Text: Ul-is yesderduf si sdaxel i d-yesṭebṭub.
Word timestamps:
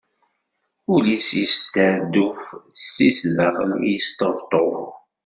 Ul-is 0.93 1.27
yesderduf 1.39 2.41
si 2.91 3.07
sdaxel 3.19 3.71
i 3.81 3.83
d-yesṭebṭub. 3.85 4.77